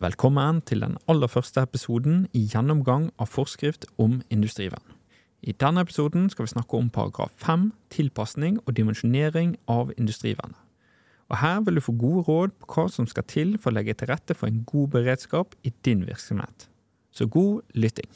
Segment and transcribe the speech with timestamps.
[0.00, 4.94] Velkommen til den aller første episoden i gjennomgang av forskrift om industrivern.
[5.44, 10.56] I denne episoden skal vi snakke om paragraf 5, tilpasning og dimensjonering av industrivernet.
[11.28, 13.92] Og Her vil du få gode råd på hva som skal til for å legge
[13.92, 16.70] til rette for en god beredskap i din virksomhet.
[17.12, 18.08] Så god lytting.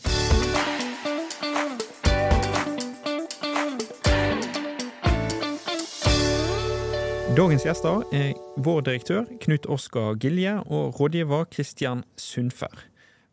[7.35, 12.85] Dagens gjester er vår direktør Knut Oskar Gilje og rådgiver Kristian Sundfer.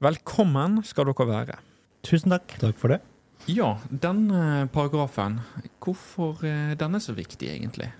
[0.02, 1.58] Velkommen skal dere være.
[2.02, 2.56] Tusen takk.
[2.64, 2.98] Takk for det.
[3.46, 5.38] Ja, denne paragrafen,
[5.86, 7.92] hvorfor den er så viktig egentlig?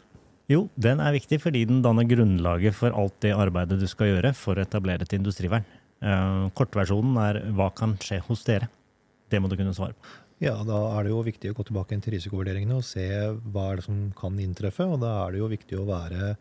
[0.50, 4.34] Jo, den er viktig fordi den danner grunnlaget for alt det arbeidet du skal gjøre
[4.34, 5.70] for å etablere et industrivern.
[6.02, 8.74] Eh, kortversjonen er hva kan skje hos dere?
[9.30, 10.18] Det må du kunne svare på.
[10.42, 13.06] Ja, Da er det jo viktig å gå tilbake til risikovurderingene og se
[13.54, 14.88] hva er det som kan inntreffe.
[14.90, 16.32] Og da er det jo viktig å være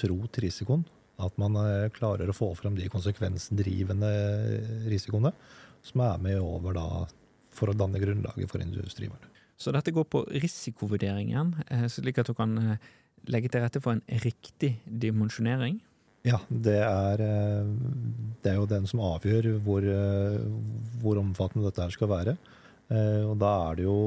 [0.00, 0.86] tro til risikoen.
[1.20, 4.08] At man eh, klarer å få frem de konsekvensdrivende
[4.88, 5.34] risikoene
[5.84, 6.86] som er med over da
[7.52, 9.28] for å danne grunnlaget for industrivern.
[9.60, 12.86] Så dette går på risikovurderingen, eh, slik at du kan eh,
[13.28, 15.76] legge til rette for en riktig dimensjonering?
[16.24, 17.20] Ja, det er,
[18.40, 19.84] det er jo den som avgjør hvor,
[21.00, 22.34] hvor omfattende dette skal være.
[22.90, 24.00] Eh, og da er det jo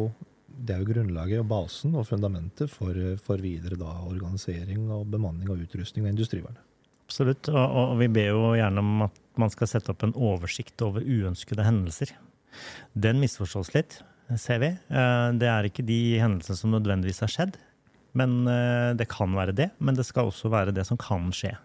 [0.53, 2.93] det er jo grunnlaget og basen og fundamentet for,
[3.25, 6.61] for videre da, organisering og bemanning og utrustning av industrivernet.
[7.03, 10.81] Absolutt, og, og, vi ber jo gjerne om at man skal sette opp en oversikt
[10.85, 12.13] over uønskede hendelser.
[12.93, 13.97] Den misforstås litt,
[14.39, 14.71] ser vi.
[14.71, 17.59] Eh, det er ikke de hendelsene som nødvendigvis har skjedd.
[18.17, 21.55] Men eh, det kan være det, men det skal også være det som kan skje.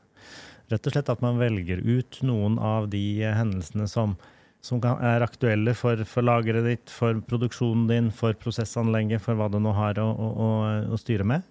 [0.72, 4.16] Rett og slett at man velger ut noen av de hendelsene som
[4.64, 9.58] som er aktuelle for, for, lageret ditt, for produksjonen din, for prosessanlegget, for hva du
[9.62, 10.48] nå har å, å,
[10.92, 11.46] å, styre med.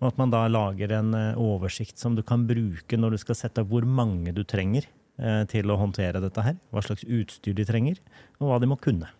[0.00, 3.38] Og at man da lager en eh, oversikt som du kan bruke når du skal
[3.38, 4.86] sette opp hvor mange du trenger
[5.20, 6.56] eh, til å håndtere dette her.
[6.72, 8.00] Hva slags utstyr de trenger,
[8.40, 9.10] og hva de må kunne.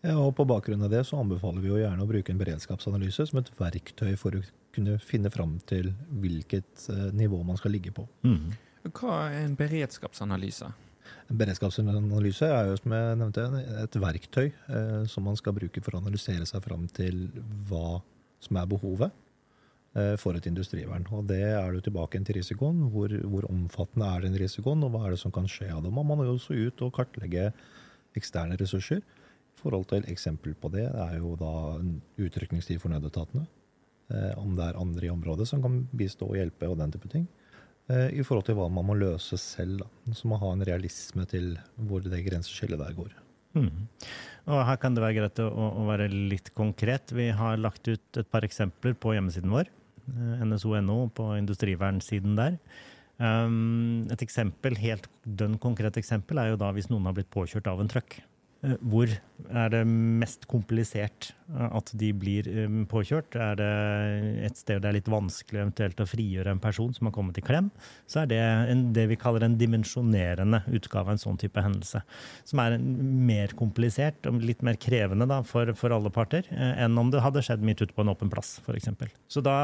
[0.00, 3.26] Ja, og På bakgrunn av det så anbefaler vi jo gjerne å bruke en beredskapsanalyse
[3.28, 5.90] som et verktøy for å kunne finne fram til
[6.22, 8.06] hvilket eh, nivå man skal ligge på.
[8.24, 8.54] Mm.
[8.96, 10.70] Hva er en beredskapsanalyse?
[11.30, 13.44] En beredskapsanalyse er jo som jeg nevnte,
[13.84, 17.28] et verktøy eh, som man skal bruke for å analysere seg fram til
[17.68, 18.00] hva
[18.42, 19.14] som er behovet
[19.94, 21.06] eh, for et industrivern.
[21.14, 22.82] Og det er du tilbake til risikoen.
[22.90, 25.94] Hvor, hvor, omfattende er den risikoen, og hva er det som kan skje av det?
[25.94, 27.52] Man må jo også ut og kartlegge
[28.18, 29.04] eksterne ressurser.
[29.04, 31.54] I forhold til Eksempel på det er jo da
[32.18, 33.46] utrykningstid for nødetatene.
[34.10, 37.12] Eh, om det er andre i området som kan bistå og hjelpe og den type
[37.12, 37.28] ting.
[37.90, 39.82] Eh, i forhold til hva man må løse selv.
[39.82, 40.14] Da.
[40.14, 41.56] Så man ha en realisme til
[41.88, 43.16] hvor det grenseskillet der går.
[43.58, 43.88] Mm.
[44.50, 47.10] Og Her kan det være greit å, å, være litt konkret.
[47.16, 49.72] Vi har lagt ut et par eksempler på hjemmesiden vår.
[50.06, 52.60] Eh, NSO.no på industrivernsiden der.
[53.20, 57.68] Um, et eksempel, helt dønn konkret eksempel er jo da hvis noen har blitt påkjørt
[57.68, 57.90] av en.
[57.90, 63.36] Eh, hvor er det mest komplisert at de blir eh, påkjørt?
[63.40, 63.70] Er det
[64.46, 67.44] et sted det er litt vanskelig eventuelt å frigjøre en person som har kommet i
[67.44, 67.70] klem,
[68.10, 72.02] så er det en, det vi kaller en dimensjonerende utgave av en sånn type hendelse.
[72.48, 77.10] Som er mer komplisert og litt mer krevende da, for, for, alle parter enn om
[77.10, 78.90] det hadde skjedd midt ute på en åpen plass, f.eks.
[79.32, 79.56] Så da,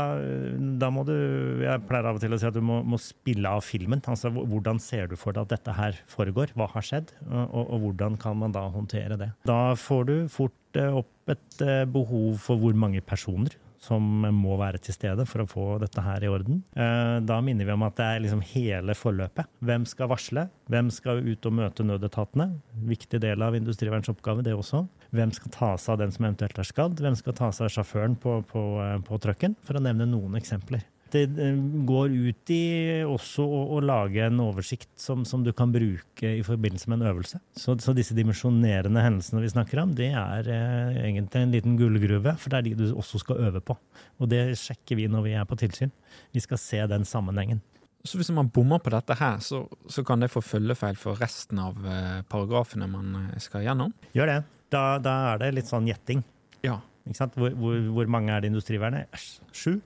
[0.56, 1.14] da, må du
[1.62, 4.02] Jeg pleier av og til å si at du må, må spille av filmen.
[4.06, 6.54] Altså hvordan ser du for deg at dette her foregår?
[6.56, 7.12] Hva har skjedd?
[7.26, 9.30] Og, og, og hvordan kan man da håndtere det.
[9.48, 13.56] Da får du fort eh, opp et eh, behov for hvor mange personer
[13.86, 14.02] som
[14.34, 16.62] må være til stede for å få dette her i orden.
[16.74, 19.50] Eh, da minner vi om at det er liksom hele forløpet.
[19.66, 20.46] Hvem skal varsle?
[20.72, 22.48] Hvem skal ut og møte nødetatene?
[22.88, 24.86] Viktig del av industriverns oppgave, det også.
[25.14, 27.00] Hvem skal ta seg av den som eventuelt er skadd?
[27.04, 28.66] Hvem skal ta seg av sjåføren på, på,
[29.06, 29.56] på trucken?
[29.66, 30.84] For å nevne noen eksempler
[31.14, 31.58] det eh,
[31.88, 32.62] går ut i
[33.06, 37.10] også å, å lage en oversikt som, som, du kan bruke i forbindelse med en
[37.12, 37.40] øvelse.
[37.56, 42.36] Så, så disse dimensjonerende hendelsene vi snakker om, det er eh, egentlig en liten gullgruve,
[42.40, 43.78] for det er de du også skal øve på.
[44.20, 45.94] Og det sjekker vi når vi er på tilsyn.
[46.34, 47.62] Vi skal se den sammenhengen.
[48.06, 51.58] Så hvis man bommer på dette her, så, så kan det få følgefeil for resten
[51.62, 53.94] av eh, paragrafene man eh, skal gjennom?
[54.14, 54.38] Gjør det.
[54.74, 56.22] Da, da er det litt sånn gjetting.
[56.66, 56.78] Ja.
[57.06, 59.14] Hvor, hvor, hvor, mange er det industrivernet?
[59.54, 59.78] Sju?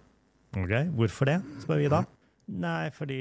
[0.56, 2.02] Ok, Hvorfor det, spør vi da.
[2.50, 3.20] Nei, fordi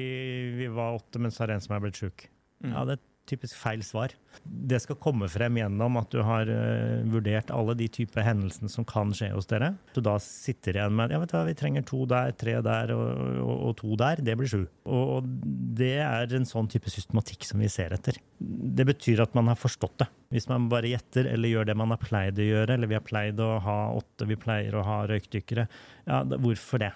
[0.57, 2.25] vi var åtte, men så er det en som er blitt sjuk.
[2.63, 2.73] Mm.
[2.73, 4.13] Ja, det er typisk feil svar.
[4.43, 8.85] Det skal komme frem gjennom at du har uh, vurdert alle de typer hendelsene som
[8.87, 9.73] kan skje hos dere.
[9.93, 12.93] Du da sitter igjen med ja, vet du hva, vi trenger to der, tre der
[12.95, 13.05] og,
[13.43, 14.23] og, og to der.
[14.25, 14.63] Det blir sju.
[14.89, 15.33] Og, og,
[15.79, 18.17] det er en sånn type systematikk som vi ser etter.
[18.39, 20.09] Det betyr at man har forstått det.
[20.33, 23.05] Hvis man bare gjetter eller gjør det man har pleid å gjøre, eller vi har
[23.05, 25.69] pleid å ha åtte, vi pleier å ha røykdykkere,
[26.09, 26.93] ja, hvorfor det?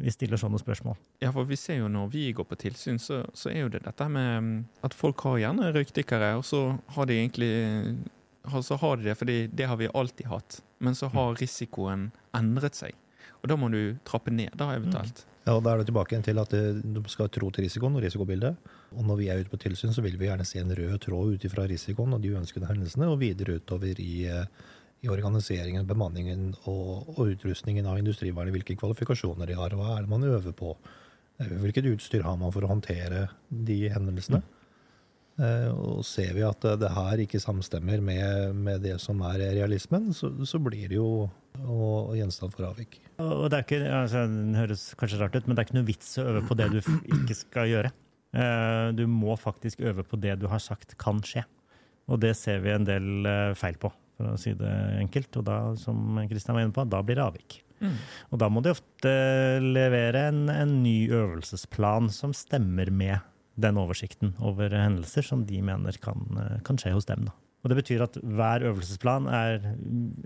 [0.00, 0.96] Vi stiller sånne spørsmål.
[1.22, 3.84] Ja, for vi ser jo når vi går på tilsyn, så, så er jo det
[3.84, 4.56] dette med mm,
[4.86, 6.64] at folk har gjerne røykdykkere, og så
[6.96, 7.52] har de egentlig
[8.64, 10.62] så har de det fordi det har vi alltid hatt.
[10.78, 12.96] Men så har risikoen endret seg.
[13.40, 15.24] Og da må du trappe ned, da eventuelt.
[15.46, 18.04] Ja, og Da er det tilbake igjen til at du skal tro til risikoen og
[18.04, 18.56] risikobildet.
[18.92, 21.34] Og når vi er ute på tilsyn, så vil vi gjerne se en rød tråd
[21.34, 24.44] ut ifra risikoen og de uønskede hendelsene, og videre utover i, eh,
[25.02, 28.52] i organiseringen, bemanningen og, og utrustningen av industrivernet.
[28.52, 30.74] Hvilke kvalifikasjoner de har, hva er det man øver på.
[31.40, 34.42] Eh, Hvilket utstyr har man for å håndtere de hendelsene.
[35.40, 39.38] Eh, Og ser vi at eh, det her ikke samstemmer med, med det som er
[39.54, 41.30] realismen, så, så blir det jo
[41.64, 42.98] å- gjenstand for avvik.
[43.24, 46.12] Og det ikke, altså, det høres kanskje rart ut, men det er ikke noe vits
[46.20, 47.90] å øve på det du ikke skal gjøre.
[48.36, 51.46] Eh, Du må faktisk øve på det du har sagt kan skje.
[52.10, 55.40] Og det ser vi en del eh, feil på, for å si det enkelt.
[55.40, 57.60] Og da, som Kristian var inne på, da blir det avvik.
[57.80, 57.96] Mm.
[58.28, 59.12] Og da må de ofte
[59.64, 63.24] levere en, en ny øvelsesplan som stemmer med
[63.60, 66.26] den oversikten over hendelser som de mener kan,
[66.64, 67.26] kan skje hos dem.
[67.28, 67.34] Da.
[67.60, 69.64] Og Det betyr at hver øvelsesplan er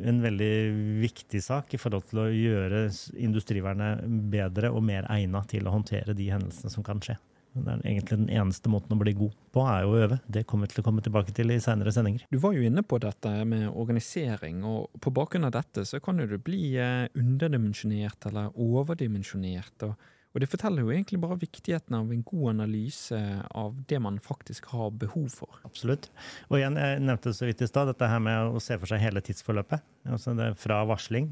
[0.07, 0.55] en veldig
[1.03, 2.85] viktig sak i forhold til å gjøre
[3.19, 7.17] industrivernet bedre og mer egnet til å håndtere de hendelsene som kan skje.
[7.55, 10.19] Det er egentlig den eneste måten å bli god på, er jo å øve.
[10.27, 12.25] Det kommer vi til å komme tilbake til i senere sendinger.
[12.33, 16.19] Du var jo inne på dette med organisering, og på bakgrunn av dette så kan
[16.19, 19.87] jo det bli eh, underdimensjonert eller overdimensjonert.
[19.87, 23.23] Og, og det forteller jo egentlig bare viktigheten av en god analyse
[23.55, 25.63] av det man faktisk har behov for.
[25.69, 26.11] Absolutt.
[26.51, 29.05] Og igjen, jeg nevnte så vidt i stad, dette her med å se for seg
[29.05, 29.87] hele tidsforløpet.
[30.11, 31.31] Altså det er fra varsling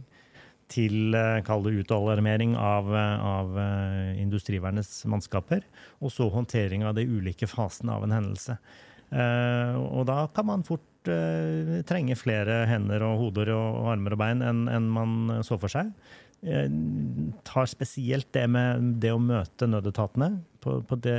[0.72, 5.66] til eh, kall det utalarmering av, eh, av eh, industrivernets mannskaper,
[6.00, 8.58] og så håndtering av de ulike fasene av en hendelse.
[9.12, 14.62] Og da kan man fort trenge flere hender og hoder og, armer og bein enn
[14.72, 15.90] enn man så for seg.
[17.44, 20.30] Tar spesielt det med det å møte nødetatene.
[20.64, 21.18] På, på det,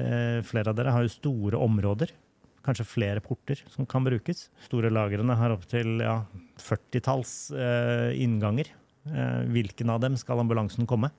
[0.50, 2.16] flere av dere har jo store områder
[2.64, 4.48] kanskje flere porter som kan brukes.
[4.68, 6.22] Store lagrene har opptil ja,
[6.62, 8.72] 40-talls eh, innganger.
[9.10, 11.12] Eh, hvilken av dem skal ambulansen komme?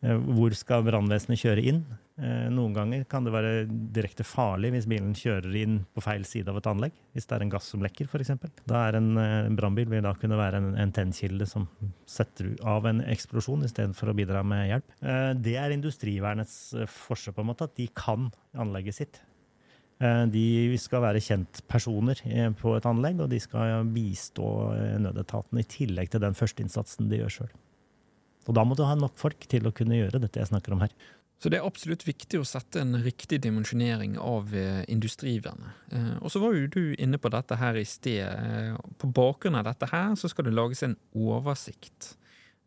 [0.00, 1.82] Eh, hvor skal brannvesenet kjøre inn?
[2.20, 6.52] Eh, noen ganger kan det være direkte farlig hvis bilen kjører inn på feil side
[6.52, 6.96] av et anlegg.
[7.12, 8.32] Hvis det er en gass som lekker, f.eks.
[8.64, 11.68] Da er en, en brannbil vil da kunne være en, en tennkilde som
[12.08, 14.94] setter av en eksplosjon istedenfor å bidra med hjelp.
[15.40, 19.20] Det er industrivernets forskjell, på en måte, at de kan anlegget sitt.
[20.00, 25.60] Eh, De skal være kjentpersoner eh, på et anlegg, og de skal bistå nødetatene nødetaten
[25.60, 27.54] i tillegg til den førsteinnsatsen de gjør sjøl.
[28.48, 30.80] Og da må du ha nok folk til å kunne gjøre dette jeg snakker om
[30.80, 30.94] her.
[31.40, 35.76] Så det er absolutt viktig å sette en riktig dimensjonering av eh, industrivernet.
[35.92, 38.24] Eh, Og så var jo du inne på dette her i sted.
[38.28, 42.14] Eh, På bakgrunn av dette her så skal det lages en oversikt.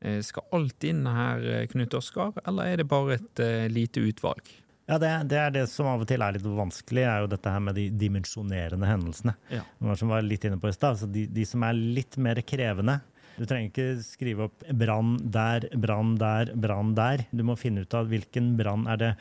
[0.02, 4.02] Eh, Skal alt inn her, eh, Knut Oskar, eller er det bare et eh, lite
[4.10, 4.42] utvalg?
[4.90, 7.52] Ja, det, det er det som av og til er litt vanskelig, er jo dette
[7.54, 9.36] her med de dimensjonerende hendelsene.
[9.54, 9.64] Ja.
[10.00, 13.00] Som var litt inne på i sted, Altså de, de som er litt mer krevende.
[13.38, 17.26] Du trenger ikke skrive opp brann der, brann der, brann der.
[17.32, 19.14] Du må finne ut av hvilken brann er det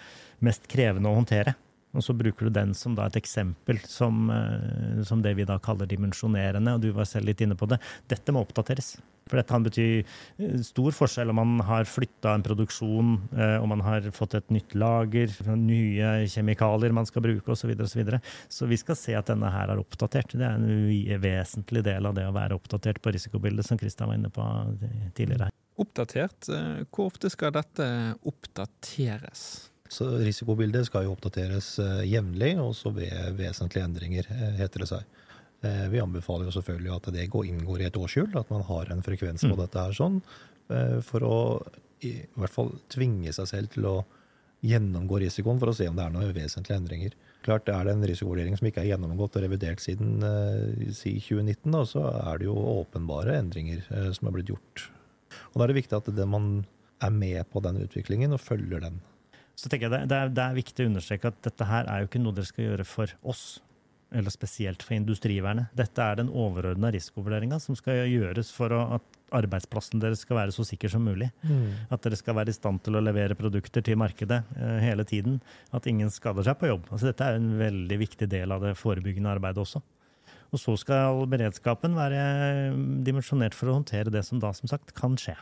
[0.45, 1.55] mest krevende å håndtere.
[1.93, 5.87] Og så bruker du den som et eksempel, som, eh, som det vi da kaller
[5.87, 6.75] dimensjonerende.
[6.75, 7.79] Og du var selv litt inne på det.
[8.09, 8.97] Dette må oppdateres.
[9.29, 13.69] For dette kan bety eh, stor forskjell om man har flytta en produksjon, eh, om
[13.69, 17.63] man har fått et nytt lager, nye kjemikalier man skal bruke osv.
[17.63, 18.21] Så, videre, og så, videre.
[18.49, 20.33] så vi skal se at denne her er oppdatert.
[20.33, 24.17] Det er en vesentlig del av det å være oppdatert på risikobildet, som Kristian var
[24.17, 24.49] inne på
[25.15, 25.53] tidligere.
[25.81, 26.49] Oppdatert,
[26.93, 27.87] hvor ofte skal dette
[28.29, 29.72] oppdateres?
[29.93, 35.19] Så risikobildet skal jo oppdateres eh, jevnlig, også ved vesentlige endringer, eh, heter det seg.
[35.69, 38.93] Eh, vi anbefaler jo selvfølgelig at det går, inngår i et årshjul, at man har
[38.93, 39.61] en frekvens på Mm.
[39.61, 40.23] dette her sånn,
[41.05, 41.39] for å
[42.01, 43.97] i hvert fall tvinge seg selv til å
[44.65, 47.13] gjennomgå risikoen for å se om det er noen vesentlige endringer.
[47.45, 50.23] Klart Er det en risikovurdering som ikke er gjennomgått og revidert siden
[50.95, 53.83] si 2019, da, så er det jo åpenbare endringer
[54.15, 54.89] som er blitt gjort.
[55.53, 56.65] Og Da er det viktig at det man
[57.03, 59.03] er med på den utviklingen og følger den.
[59.59, 62.03] Så tenker jeg det, det, er, det er viktig å understreke at dette her er
[62.03, 63.45] jo ikke noe dere skal gjøre for oss,
[64.13, 65.73] eller spesielt for industrivernet.
[65.77, 70.53] Dette er den overordna risikovurderinga som skal gjøres for å, at arbeidsplassen deres skal være
[70.53, 71.31] så sikker som mulig.
[71.93, 75.41] At dere skal være i stand til å levere produkter til markedet eh, hele tiden.
[75.73, 76.91] At ingen skader seg på jobb.
[76.91, 79.81] Altså, dette er en veldig viktig del av det forebyggende arbeidet også.
[80.53, 82.21] Og så skal beredskapen være
[83.07, 85.39] dimensjonert for å håndtere det som da som sagt kan skje.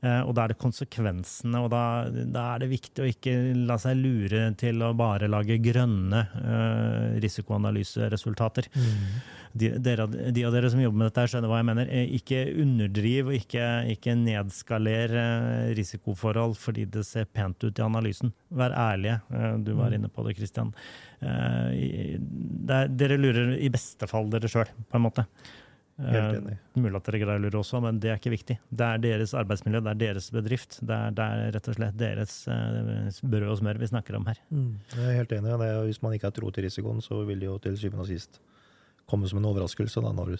[0.00, 3.34] Eh, og da er det konsekvensene, og da, da, er det viktig å ikke
[3.68, 8.70] la seg lure til å bare lage grønne uh, risikoanalyseresultater.
[8.72, 9.20] Mm.
[9.60, 11.92] De, dere, de, av dere som jobber med dette, skjønner hva jeg mener.
[11.92, 15.16] Eh, ikke underdriv og ikke, ikke nedskaler
[15.76, 18.32] risikoforhold fordi det ser pent ut i analysen.
[18.56, 19.20] Vær ærlige.
[19.60, 19.98] Du var mm.
[19.98, 20.72] inne på det, Christian.
[21.20, 22.16] Uh,
[22.70, 25.28] der, dere lurer i beste fall dere sjøl, på en måte.
[26.00, 26.56] Helt enig.
[26.56, 28.56] Uh, mulig at dere greier også, men det er ikke viktig.
[28.68, 30.78] Det er deres arbeidsmiljø, det er deres bedrift.
[30.80, 34.28] Det er, det er rett og slett deres eh, brød og smør vi snakker om
[34.30, 34.40] her.
[34.48, 34.70] Mm.
[34.94, 35.52] Jeg er helt enig.
[35.52, 38.10] Er, hvis man ikke har tro til risikoen, så vil det jo til syvende og
[38.10, 38.40] sist
[39.10, 40.36] komme som en overraskelse da, når,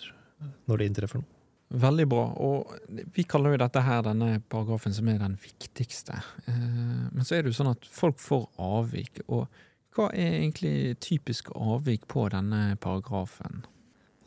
[0.70, 1.36] når, det inntreffer noe.
[1.80, 2.22] Veldig bra.
[2.42, 2.70] Og
[3.14, 6.16] vi kaller jo dette her denne paragrafen som er den viktigste.
[6.48, 9.22] Uh, men så er det jo sånn at folk får avvik.
[9.28, 9.46] Og
[9.94, 13.64] hva er egentlig typisk avvik på denne paragrafen?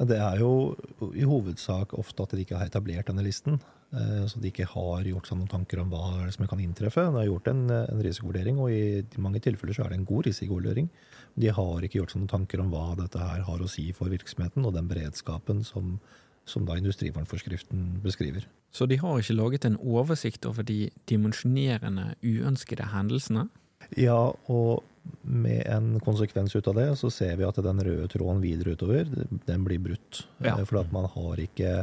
[0.01, 0.73] Det er jo
[1.13, 3.59] i hovedsak ofte at de ikke har etablert denne listen.
[3.93, 7.03] Eh, så de ikke har gjort seg noen tanker om hva som kan inntreffe.
[7.05, 10.25] De har gjort en, en risikovurdering, og i mange tilfeller så er det en god
[10.29, 10.89] risikovurdering.
[11.37, 14.09] De har ikke gjort seg noen tanker om hva dette her har å si for
[14.13, 15.99] virksomheten og den beredskapen som,
[16.49, 18.47] som da industrivernforskriften beskriver.
[18.73, 23.45] Så de har ikke laget en oversikt over de dimensjonerende uønskede hendelsene?
[23.99, 24.81] Ja, og
[25.21, 29.07] med en konsekvens ut av det, så ser vi at den røde tråden videre utover,
[29.47, 30.23] den blir brutt.
[30.39, 30.57] Ja.
[30.57, 31.77] Eh, fordi at man har ikke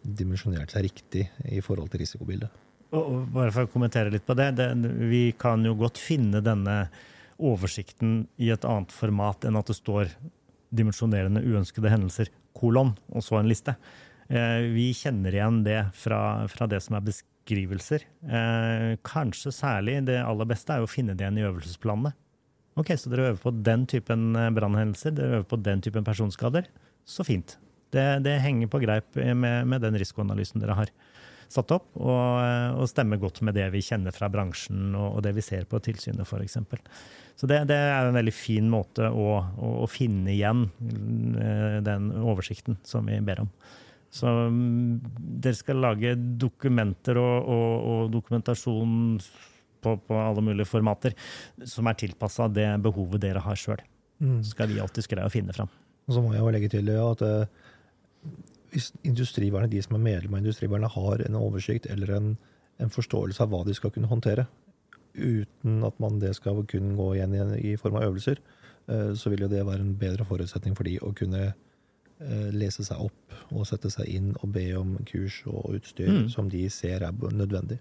[0.00, 2.50] dimensjonert seg riktig i forhold til risikobildet.
[2.96, 4.72] Og bare for å kommentere litt på det, det,
[5.10, 6.88] Vi kan jo godt finne denne
[7.38, 10.10] oversikten i et annet format enn at det står
[10.74, 13.76] dimensjonerende uønskede hendelser, kolon, og så en liste.
[14.30, 18.04] Eh, vi kjenner igjen det fra, fra det som er beskrivelser.
[18.26, 22.14] Eh, kanskje særlig det aller beste er å finne det igjen i øvelsesplanene.
[22.80, 26.68] Ok, Så dere øver på den typen eh, brannhendelser, dere øver på den typen personskader.
[27.04, 27.58] Så fint.
[27.92, 30.92] Det, det henger på greip med, med, den risikoanalysen dere har
[31.50, 35.24] satt opp, og, eh, og, stemmer godt med det vi kjenner fra bransjen og, og
[35.26, 36.56] det vi ser på tilsynet f.eks.
[37.40, 40.68] Så det, det, er en veldig fin måte å, å, å, finne igjen
[41.40, 43.52] eh, den oversikten som vi ber om.
[44.14, 45.00] Så mm,
[45.42, 49.18] dere skal lage dokumenter og, og dokumentasjon
[49.82, 51.16] på, på, alle mulige formater,
[51.66, 53.80] som er tilpassa det behovet dere har sjøl.
[54.20, 54.40] Mm.
[54.44, 55.70] Så skal vi alltid greie å finne fram.
[56.08, 57.68] Og så må jeg jo legge til at uh,
[58.74, 62.32] hvis industrivernet, de som er medlem av industrivernet, har en oversikt eller en,
[62.82, 64.46] en, forståelse av hva de skal kunne håndtere,
[65.14, 68.42] uten at man det skal kunne gå igjen i, i form av øvelser,
[68.90, 72.86] uh, så vil jo det være en bedre forutsetning for de å kunne uh, lese
[72.86, 76.28] seg opp og sette seg inn og be om kurs og utstyr mm.
[76.34, 77.80] som de ser er nødvendig.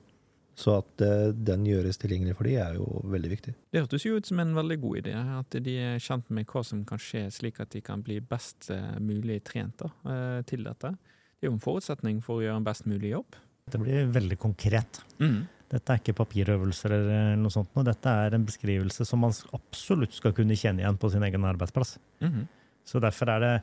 [0.60, 3.54] Så at uh, den gjøres tilgjengelig for de er jo veldig viktig.
[3.72, 6.64] Det hørtes jo ut som en veldig god idé, at de er kjent med hva
[6.68, 10.66] som kan skje, slik at de kan bli best uh, mulig trent da, uh, til
[10.68, 10.92] dette.
[11.40, 13.40] Det er jo en forutsetning for å gjøre en best mulig jobb.
[13.70, 15.00] Det blir veldig konkret.
[15.22, 15.46] Mm.
[15.70, 17.72] Dette er ikke papirøvelser eller noe sånt.
[17.86, 21.94] Dette er en beskrivelse som man absolutt skal kunne kjenne igjen på sin egen arbeidsplass.
[22.26, 22.48] Mm.
[22.90, 23.54] Så derfor er det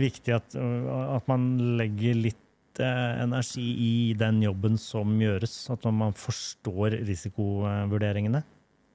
[0.00, 2.45] viktig at, at man legger litt Eh,
[2.84, 5.54] energi i den jobben som gjøres.
[5.72, 8.42] At man forstår risikovurderingene.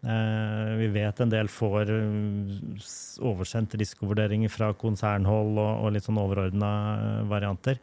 [0.02, 2.88] Eh, vi vet en del får eh,
[3.30, 6.72] oversendt risikovurderinger fra konsernhold og, litt sånn overordna
[7.30, 7.78] varianter.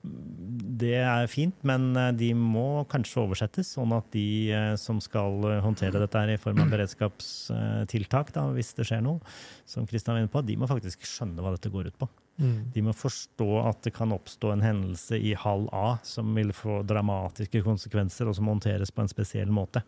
[0.00, 4.48] Det er fint, men de må kanskje oversettes, sånn at de
[4.80, 9.20] som skal håndtere dette i form av beredskapstiltak, da, hvis det skjer noe,
[9.68, 12.08] som Kristian var inne på, de må faktisk skjønne hva dette går ut på.
[12.40, 12.70] Mm.
[12.74, 16.80] De må forstå at det kan oppstå en hendelse i halv A som vil få
[16.88, 19.84] dramatiske konsekvenser, og som håndteres på en spesiell måte.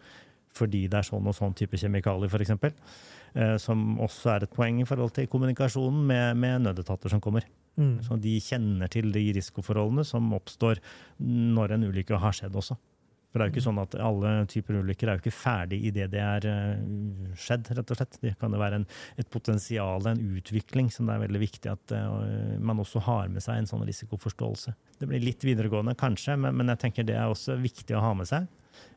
[0.53, 2.53] Fordi det er sånn og sånn type kjemikalier, f.eks.
[3.33, 7.47] Eh, som også er et poeng i forhold til kommunikasjonen med, med nødetater som kommer.
[7.81, 8.03] Mm.
[8.05, 10.83] Så de kjenner til de risikoforholdene som oppstår
[11.25, 12.77] når en ulykke har skjedd også.
[13.33, 16.11] For det er jo ikke sånn at alle typer ulykker er jo ikke ferdig idet
[16.13, 16.81] det er eh,
[17.41, 18.19] skjedd, rett og slett.
[18.21, 21.95] Det kan jo være en, et potensial, en utvikling, som det er veldig viktig at
[21.97, 24.75] uh, man også har med seg en sånn risikoforståelse.
[25.01, 28.13] Det blir litt videregående, kanskje, men, men jeg tenker det er også viktig å ha
[28.19, 28.51] med seg.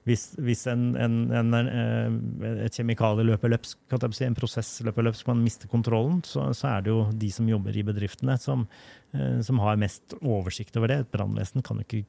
[0.06, 5.46] Hvis, hvis en, en, en, eh, et kjemikalie løper løpsk, en prosess løper løpsk, man
[5.48, 8.68] mister kontrollen, så, så, er det jo de som jobber i bedriftene, som,
[9.16, 11.00] som har mest oversikt over det.
[11.06, 12.04] Et brannvesen kan jo ikke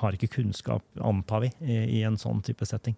[0.00, 2.96] har ikke kunnskap, antar vi, i, en sånn type setting.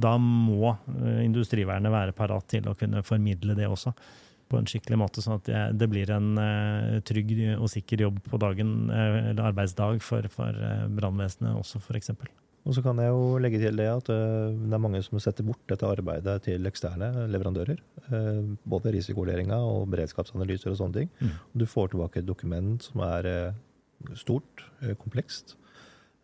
[0.00, 3.94] Da må uh, industrivernet være parat til å kunne formidle det også
[4.50, 8.40] på en skikkelig måte, sånn at det, blir en uh, trygg og sikker jobb på
[8.42, 10.64] dagen, uh, eller arbeidsdag for, for
[10.98, 12.12] brannvesenet også, f.eks.
[12.64, 15.60] Og så kan jeg jo legge til det at det er mange som setter bort
[15.68, 17.82] dette arbeidet til eksterne leverandører.
[18.64, 21.10] Både risikovurderinga og beredskapsanalyser og sånne ting.
[21.20, 21.34] Mm.
[21.60, 23.28] Du får tilbake et dokument som er
[24.16, 24.64] stort,
[25.02, 25.63] komplekst, Eh,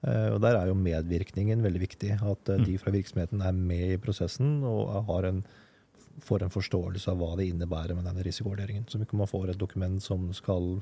[0.03, 2.15] Og Der er jo medvirkningen veldig viktig.
[2.25, 5.43] At eh, de fra virksomheten er med i prosessen og har en,
[6.25, 8.89] får en forståelse av hva det innebærer med denne risikovurderingen.
[8.89, 10.79] Så ikke man får et dokument som skal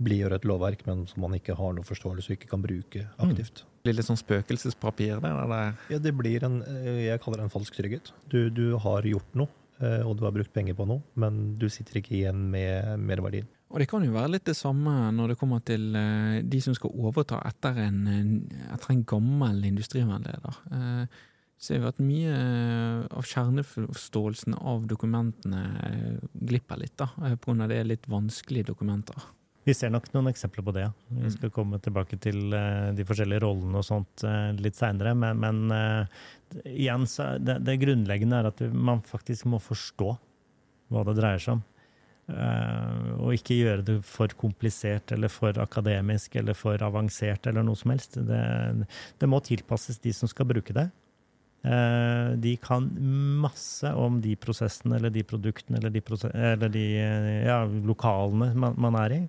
[0.00, 3.64] blidgjøre et lovverk, men som man ikke har noe forståelse og ikke kan bruke aktivt.
[3.84, 5.40] Blir litt sånn spøkelsespapir, der?
[5.50, 5.74] der.
[5.92, 8.12] Ja, det blir en, eh, jeg kaller det en falsk trygghet.
[8.32, 11.64] Du, du har gjort noe, eh, og du har brukt penger på noe, men du
[11.72, 13.48] sitter ikke igjen med merverdien.
[13.70, 16.74] Og det kan jo være litt det samme når det kommer til eh, de som
[16.74, 18.00] skal overta etter en,
[18.66, 20.58] etter en gammel industrivernleder.
[21.60, 26.14] Så ser vi at mye eh, av kjerneforståelsen av dokumentene eh,
[26.48, 27.68] glipper litt, da, pga.
[27.68, 29.28] det er litt vanskelige dokumenter.
[29.68, 30.86] Vi ser nok noen eksempler på det.
[31.10, 31.30] Vi Mm.
[31.34, 35.12] skal komme tilbake til eh, de forskjellige rollene og sånt eh, litt seinere.
[35.14, 36.06] Men, men eh,
[36.64, 40.14] igjen, så det, det grunnleggende er at man faktisk må forstå
[40.90, 41.62] hva det dreier seg om.
[42.30, 47.90] Og ikke gjøre det for komplisert eller for akademisk eller for avansert eller noe som
[47.90, 48.14] helst.
[48.14, 48.86] Det,
[49.18, 50.84] det må tilpasses de som skal bruke det.
[51.60, 52.86] Eh, de kan
[53.42, 56.00] masse om de prosessene eller de produktene eller de,
[56.32, 59.20] eller de eh, ja, lokalene man, man er i.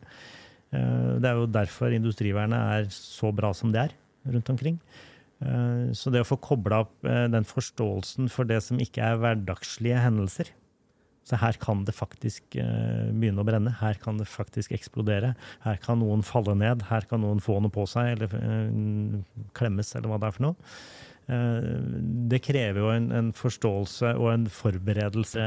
[0.71, 3.97] Eh, det er jo derfor industrivernet er så bra som det er
[4.31, 4.79] rundt omkring.
[5.97, 10.51] Så det å få kobla opp den forståelsen for det som ikke er hverdagslige hendelser
[11.25, 13.73] Så her kan det faktisk begynne å brenne.
[13.79, 15.31] Her kan det faktisk eksplodere.
[15.65, 16.85] Her kan noen falle ned.
[16.91, 19.25] Her kan noen få noe på seg, eller
[19.57, 20.69] klemmes, eller hva det er for noe.
[21.29, 21.69] Eh,
[22.31, 25.43] Det krever jo en, en forståelse og en forberedelse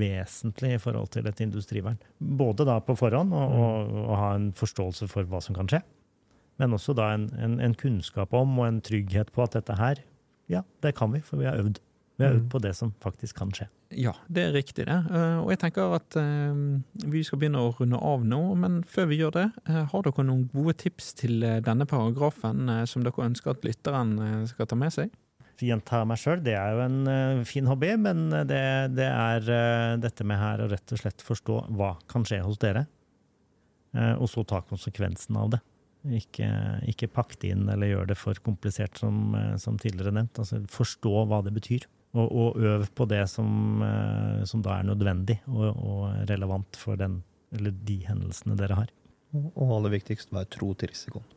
[0.00, 1.98] vesentlig i forhold til et industrivern.
[2.18, 3.44] Både da på forhånd å
[4.06, 5.82] og ha en forståelse for hva som kan skje,
[6.60, 10.02] men også da en, en, en kunnskap om og en trygghet på at dette her,
[10.50, 11.80] ja, det kan vi, for vi har øvd.
[12.20, 12.50] Vi har øvd Mm.
[12.52, 13.66] på det som faktisk kan skje.
[13.96, 14.98] Ja, det er riktig det.
[15.10, 19.08] Eh, Og jeg tenker at eh, vi skal begynne å runde av nå, men før
[19.08, 23.50] vi gjør det, eh, har dere noen gode tips til denne paragrafen som dere ønsker
[23.56, 25.10] at lytteren skal ta med seg?
[25.60, 29.44] gjenta meg sjøl, det er jo en fin hobby, men det, det er
[30.00, 32.86] dette med her å rett og slett forstå hva kan skje hos dere,
[34.16, 35.60] og så ta konsekvensen av det.
[36.16, 36.48] Ikke,
[36.88, 40.38] ikke pakk det inn eller gjøre det for komplisert, som, som tidligere nevnt.
[40.40, 44.88] Altså, forstå hva det betyr, og, og øv på det som, eh, som da er
[44.88, 47.20] nødvendig og, og relevant for den,
[47.54, 48.96] eller de hendelsene dere har.
[49.36, 51.28] Og og aller viktigst, vær tro til risikoen.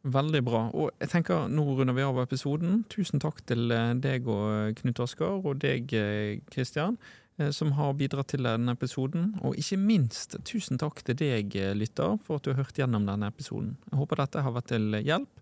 [0.00, 0.60] Veldig bra.
[0.72, 2.82] Og jeg tenker, nå runder vi av episoden.
[2.92, 5.92] Tusen takk til eh, deg og eh, Knut Oskar, og deg,
[6.52, 7.00] Kristian,
[7.56, 9.30] som har bidratt til denne episoden.
[9.40, 13.30] Og ikke minst tusen takk til deg, lytter, for at du har hørt gjennom denne
[13.32, 13.78] episoden.
[13.88, 15.39] Jeg håper dette har vært til hjelp.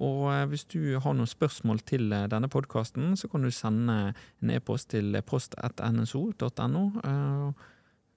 [0.00, 3.98] Og eh, hvis du har noen spørsmål til eh, denne podkasten, så kan du sende
[4.40, 6.86] en e-post til post.nso.no.
[7.04, 7.68] Eh,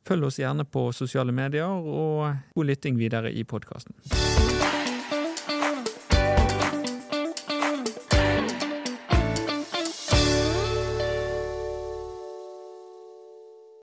[0.03, 3.95] Følg oss gjerne på sosiale medier, og god lytting videre i podkasten.